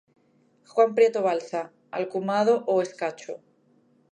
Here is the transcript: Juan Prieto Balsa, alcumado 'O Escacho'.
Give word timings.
Juan 0.65 0.95
Prieto 0.95 1.21
Balsa, 1.27 1.71
alcumado 1.99 2.53
'O 2.65 2.81
Escacho'. 2.85 3.39